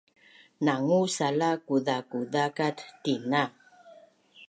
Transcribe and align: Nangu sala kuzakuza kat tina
Nangu 0.65 0.99
sala 1.15 1.49
kuzakuza 1.65 2.43
kat 2.57 2.77
tina 3.03 3.43